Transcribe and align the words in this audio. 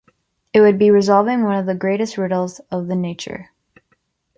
It 0.51 0.61
would 0.61 0.79
be 0.79 0.89
resolving 0.89 1.43
one 1.43 1.59
of 1.59 1.67
the 1.67 1.75
greatest 1.75 2.17
riddles 2.17 2.57
of 2.71 2.87
the 2.87 2.95
nature. 2.95 3.51